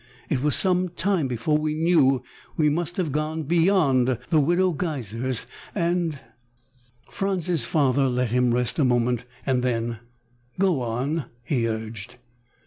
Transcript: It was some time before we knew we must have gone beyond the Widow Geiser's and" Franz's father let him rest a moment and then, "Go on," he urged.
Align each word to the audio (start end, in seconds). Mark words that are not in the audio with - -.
It 0.29 0.41
was 0.41 0.55
some 0.55 0.89
time 0.89 1.27
before 1.27 1.59
we 1.59 1.75
knew 1.75 2.23
we 2.57 2.69
must 2.69 2.97
have 2.97 3.11
gone 3.11 3.43
beyond 3.43 4.17
the 4.29 4.39
Widow 4.39 4.71
Geiser's 4.71 5.45
and" 5.75 6.19
Franz's 7.11 7.65
father 7.65 8.09
let 8.09 8.31
him 8.31 8.51
rest 8.51 8.79
a 8.79 8.83
moment 8.83 9.25
and 9.45 9.61
then, 9.61 9.99
"Go 10.57 10.81
on," 10.81 11.25
he 11.43 11.67
urged. 11.67 12.15